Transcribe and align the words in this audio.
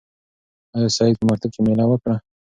آیا 0.75 0.89
سعید 0.97 1.15
په 1.19 1.25
مکتب 1.29 1.49
کې 1.53 1.61
مېله 1.65 1.85
وکړه؟ 1.87 2.15